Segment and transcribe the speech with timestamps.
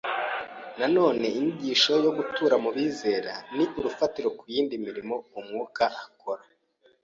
[0.79, 6.43] Na none, inyigisho yo gutura mu bizera ni urufatiro ku yindi mirimo Umwuka akora